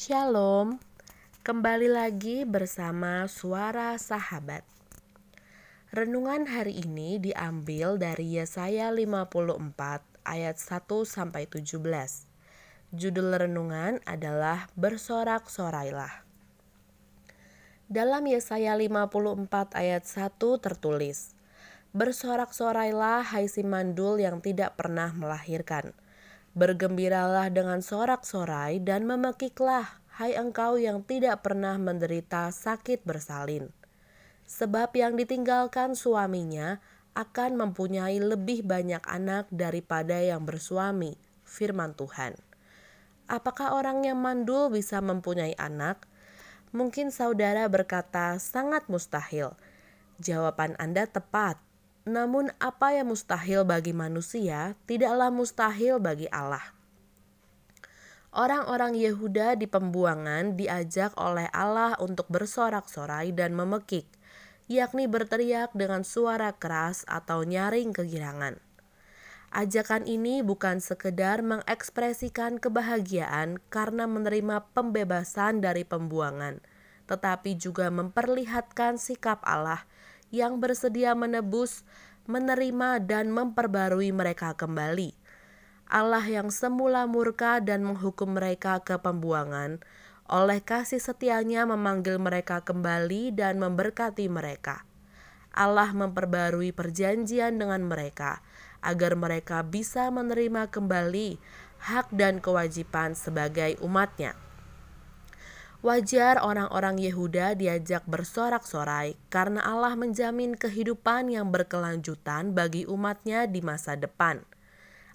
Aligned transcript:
Shalom, 0.00 0.80
kembali 1.44 1.92
lagi 1.92 2.48
bersama 2.48 3.28
Suara 3.28 4.00
Sahabat. 4.00 4.64
Renungan 5.92 6.48
hari 6.48 6.80
ini 6.80 7.20
diambil 7.20 8.00
dari 8.00 8.40
Yesaya 8.40 8.88
54 8.88 9.60
ayat 10.24 10.56
1 10.56 11.04
sampai 11.04 11.44
17. 11.44 11.84
Judul 12.96 13.28
renungan 13.44 14.00
adalah 14.08 14.72
Bersorak-sorailah. 14.72 16.24
Dalam 17.92 18.24
Yesaya 18.24 18.80
54 18.80 19.76
ayat 19.76 20.08
1 20.08 20.32
tertulis, 20.64 21.36
Bersorak-sorailah 21.92 23.36
hai 23.36 23.52
si 23.52 23.60
mandul 23.68 24.16
yang 24.16 24.40
tidak 24.40 24.80
pernah 24.80 25.12
melahirkan 25.12 25.92
Bergembiralah 26.50 27.46
dengan 27.54 27.78
sorak-sorai 27.78 28.82
dan 28.82 29.06
memekiklah, 29.06 30.02
hai 30.18 30.34
engkau 30.34 30.74
yang 30.82 31.06
tidak 31.06 31.46
pernah 31.46 31.78
menderita 31.78 32.50
sakit 32.50 33.06
bersalin. 33.06 33.70
Sebab 34.50 34.90
yang 34.98 35.14
ditinggalkan 35.14 35.94
suaminya 35.94 36.82
akan 37.14 37.54
mempunyai 37.54 38.18
lebih 38.18 38.66
banyak 38.66 38.98
anak 39.06 39.46
daripada 39.54 40.18
yang 40.18 40.42
bersuami, 40.42 41.14
firman 41.46 41.94
Tuhan. 41.94 42.34
Apakah 43.30 43.78
orang 43.78 44.02
yang 44.02 44.18
mandul 44.18 44.74
bisa 44.74 44.98
mempunyai 44.98 45.54
anak? 45.54 46.02
Mungkin 46.74 47.14
saudara 47.14 47.70
berkata 47.70 48.34
sangat 48.42 48.90
mustahil. 48.90 49.54
Jawaban 50.18 50.74
Anda 50.82 51.06
tepat 51.06 51.62
namun 52.08 52.48
apa 52.56 52.96
yang 52.96 53.12
mustahil 53.12 53.68
bagi 53.68 53.92
manusia 53.92 54.72
tidaklah 54.88 55.28
mustahil 55.28 56.00
bagi 56.00 56.28
Allah. 56.32 56.62
Orang-orang 58.30 58.94
Yehuda 58.94 59.58
di 59.58 59.66
pembuangan 59.66 60.54
diajak 60.54 61.18
oleh 61.18 61.50
Allah 61.50 61.98
untuk 61.98 62.30
bersorak-sorai 62.30 63.34
dan 63.34 63.58
memekik, 63.58 64.06
yakni 64.70 65.10
berteriak 65.10 65.74
dengan 65.74 66.06
suara 66.06 66.54
keras 66.54 67.02
atau 67.10 67.42
nyaring 67.42 67.90
kegirangan. 67.90 68.62
Ajakan 69.50 70.06
ini 70.06 70.46
bukan 70.46 70.78
sekedar 70.78 71.42
mengekspresikan 71.42 72.62
kebahagiaan 72.62 73.58
karena 73.66 74.06
menerima 74.06 74.62
pembebasan 74.78 75.58
dari 75.58 75.82
pembuangan, 75.82 76.62
tetapi 77.10 77.58
juga 77.58 77.90
memperlihatkan 77.90 78.94
sikap 78.94 79.42
Allah 79.42 79.82
yang 80.30 80.62
bersedia 80.62 81.14
menebus, 81.14 81.82
menerima, 82.30 83.02
dan 83.02 83.34
memperbarui 83.34 84.14
mereka 84.14 84.54
kembali. 84.54 85.14
Allah 85.90 86.22
yang 86.22 86.54
semula 86.54 87.10
murka 87.10 87.58
dan 87.58 87.82
menghukum 87.82 88.38
mereka 88.38 88.78
ke 88.82 88.94
pembuangan, 88.98 89.82
oleh 90.30 90.62
kasih 90.62 91.02
setianya 91.02 91.66
memanggil 91.66 92.22
mereka 92.22 92.62
kembali 92.62 93.34
dan 93.34 93.58
memberkati 93.58 94.30
mereka. 94.30 94.86
Allah 95.50 95.90
memperbarui 95.90 96.70
perjanjian 96.70 97.58
dengan 97.58 97.82
mereka, 97.82 98.38
agar 98.86 99.18
mereka 99.18 99.66
bisa 99.66 100.06
menerima 100.14 100.70
kembali 100.70 101.42
hak 101.90 102.14
dan 102.14 102.38
kewajiban 102.38 103.18
sebagai 103.18 103.74
umatnya. 103.82 104.38
Wajar 105.80 106.36
orang-orang 106.44 107.00
Yehuda 107.00 107.56
diajak 107.56 108.04
bersorak-sorai 108.04 109.16
karena 109.32 109.64
Allah 109.64 109.96
menjamin 109.96 110.52
kehidupan 110.52 111.32
yang 111.32 111.48
berkelanjutan 111.48 112.52
bagi 112.52 112.84
umatnya 112.84 113.48
di 113.48 113.64
masa 113.64 113.96
depan. 113.96 114.44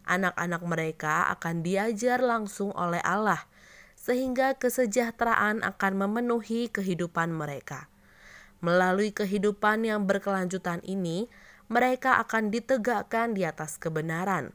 Anak-anak 0.09 0.65
mereka 0.65 1.29
akan 1.37 1.61
diajar 1.61 2.17
langsung 2.17 2.73
oleh 2.73 2.97
Allah, 3.05 3.45
sehingga 3.93 4.57
kesejahteraan 4.57 5.61
akan 5.61 5.93
memenuhi 6.01 6.73
kehidupan 6.73 7.29
mereka. 7.29 7.85
Melalui 8.65 9.13
kehidupan 9.13 9.85
yang 9.85 10.09
berkelanjutan 10.09 10.81
ini, 10.81 11.29
mereka 11.69 12.17
akan 12.25 12.49
ditegakkan 12.49 13.37
di 13.37 13.45
atas 13.45 13.77
kebenaran. 13.77 14.49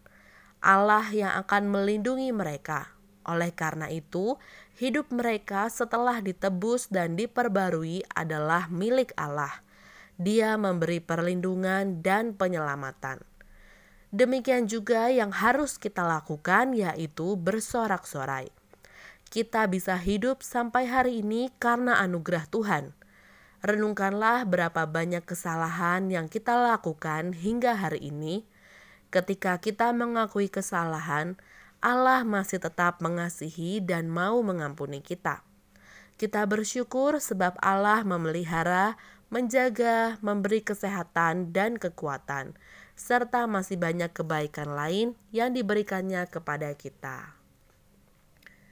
Allah 0.59 1.06
yang 1.15 1.38
akan 1.38 1.71
melindungi 1.71 2.34
mereka, 2.34 2.98
oleh 3.26 3.53
karena 3.53 3.91
itu, 3.92 4.41
hidup 4.81 5.12
mereka 5.12 5.69
setelah 5.69 6.20
ditebus 6.25 6.88
dan 6.88 7.14
diperbarui 7.16 8.04
adalah 8.16 8.66
milik 8.72 9.12
Allah. 9.19 9.62
Dia 10.20 10.56
memberi 10.60 11.00
perlindungan 11.00 12.04
dan 12.04 12.36
penyelamatan. 12.36 13.25
Demikian 14.10 14.66
juga 14.66 15.06
yang 15.06 15.30
harus 15.30 15.78
kita 15.78 16.03
lakukan, 16.03 16.75
yaitu 16.75 17.38
bersorak-sorai. 17.38 18.50
Kita 19.30 19.70
bisa 19.70 19.94
hidup 19.94 20.42
sampai 20.42 20.91
hari 20.91 21.22
ini 21.22 21.54
karena 21.62 22.03
anugerah 22.03 22.50
Tuhan. 22.50 22.91
Renungkanlah 23.62 24.48
berapa 24.48 24.88
banyak 24.88 25.22
kesalahan 25.22 26.10
yang 26.10 26.26
kita 26.26 26.59
lakukan 26.59 27.36
hingga 27.36 27.78
hari 27.78 28.10
ini. 28.10 28.42
Ketika 29.14 29.62
kita 29.62 29.94
mengakui 29.94 30.50
kesalahan, 30.50 31.38
Allah 31.80 32.28
masih 32.28 32.60
tetap 32.60 33.00
mengasihi 33.00 33.80
dan 33.80 34.12
mau 34.12 34.44
mengampuni 34.44 35.00
kita. 35.00 35.41
Kita 36.20 36.44
bersyukur 36.44 37.16
sebab 37.16 37.56
Allah 37.56 38.04
memelihara, 38.04 39.00
menjaga, 39.32 40.20
memberi 40.20 40.60
kesehatan 40.60 41.56
dan 41.56 41.80
kekuatan, 41.80 42.52
serta 43.00 43.48
masih 43.48 43.80
banyak 43.80 44.12
kebaikan 44.12 44.76
lain 44.76 45.16
yang 45.32 45.56
diberikannya 45.56 46.28
kepada 46.28 46.76
kita. 46.76 47.32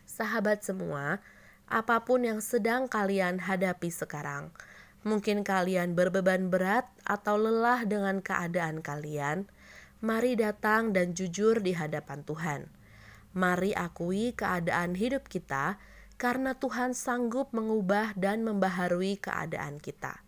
Sahabat 0.04 0.60
semua, 0.60 1.25
apa 1.64 2.04
pun 2.04 2.28
yang 2.28 2.44
sedang 2.44 2.92
kalian 2.92 3.40
hadapi 3.40 3.88
sekarang, 3.88 4.52
mungkin 5.00 5.48
kalian 5.48 5.96
berbeban 5.96 6.52
berat 6.52 6.84
atau 7.08 7.40
lelah 7.40 7.88
dengan 7.88 8.20
keadaan 8.20 8.84
kalian, 8.84 9.48
mari 10.04 10.36
datang 10.36 10.92
dan 10.92 11.16
jujur 11.16 11.64
di 11.64 11.72
hadapan 11.72 12.20
Tuhan 12.28 12.76
Mari 13.38 13.71
akui 13.71 14.34
keadaan 14.34 14.99
hidup 14.99 15.31
kita, 15.31 15.78
karena 16.19 16.59
Tuhan 16.59 16.91
sanggup 16.91 17.54
mengubah 17.54 18.19
dan 18.19 18.43
membaharui 18.43 19.15
keadaan 19.15 19.78
kita. 19.78 20.26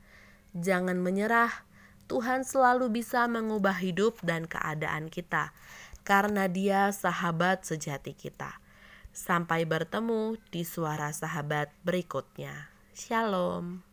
Jangan 0.54 1.02
menyerah, 1.02 1.66
Tuhan 2.06 2.46
selalu 2.46 3.02
bisa 3.02 3.26
mengubah 3.26 3.74
hidup 3.82 4.22
dan 4.22 4.46
keadaan 4.46 5.10
kita, 5.10 5.50
karena 6.06 6.46
Dia 6.46 6.94
sahabat 6.94 7.66
sejati 7.66 8.14
kita. 8.14 8.62
Sampai 9.10 9.66
bertemu 9.66 10.38
di 10.54 10.62
suara 10.62 11.10
sahabat 11.10 11.74
berikutnya. 11.82 12.70
Shalom. 12.94 13.89